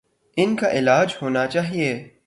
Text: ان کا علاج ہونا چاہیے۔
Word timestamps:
ان 0.37 0.55
کا 0.55 0.71
علاج 0.71 1.15
ہونا 1.21 1.47
چاہیے۔ 1.47 2.07